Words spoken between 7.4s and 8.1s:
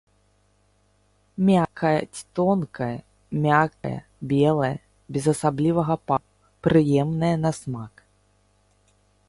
на смак.